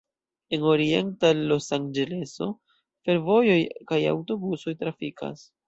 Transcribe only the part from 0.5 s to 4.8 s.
En Orienta Losanĝeleso fervojoj kaj aŭtobusoj